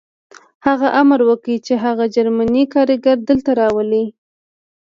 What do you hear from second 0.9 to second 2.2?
امر وکړ چې هغه